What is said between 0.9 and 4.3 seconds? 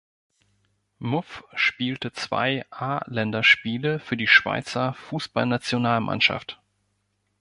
Muff spielte zwei A-Länderspiele für die